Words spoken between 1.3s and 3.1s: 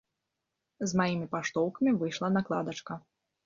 паштоўкамі выйшла накладачка.